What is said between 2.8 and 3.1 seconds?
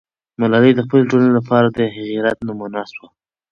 سوه.